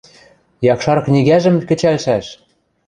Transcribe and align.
–Якшар 0.73 0.97
книгӓжӹм 1.05 1.55
кӹчӓлшӓш! 1.67 2.25